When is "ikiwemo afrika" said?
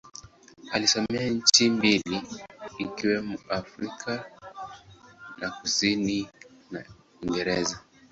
2.77-4.25